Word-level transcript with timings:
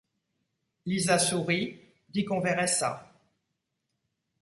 Lisa 0.87 1.19
sourit, 1.19 1.79
dit 2.09 2.25
qu’on 2.25 2.41
verrait 2.41 2.65
ça. 2.65 3.13